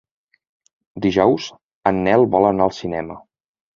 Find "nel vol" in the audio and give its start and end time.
2.07-2.49